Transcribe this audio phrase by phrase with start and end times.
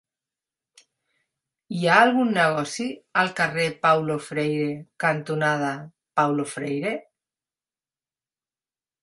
[1.79, 2.87] Hi ha algun negoci
[3.25, 4.73] al carrer Paulo Freire
[5.05, 5.71] cantonada
[6.23, 6.97] Paulo Freire?